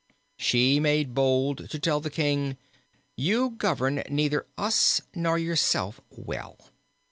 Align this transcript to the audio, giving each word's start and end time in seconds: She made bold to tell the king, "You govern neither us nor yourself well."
She 0.39 0.79
made 0.79 1.13
bold 1.13 1.69
to 1.69 1.77
tell 1.77 1.99
the 1.99 2.09
king, 2.09 2.57
"You 3.15 3.51
govern 3.51 4.01
neither 4.09 4.47
us 4.57 4.99
nor 5.13 5.37
yourself 5.37 6.01
well." 6.09 6.57